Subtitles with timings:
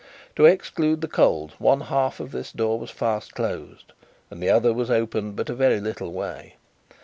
[0.35, 3.93] To exclude the cold, one half of this door was fast closed,
[4.31, 6.55] and the other was opened but a very little way.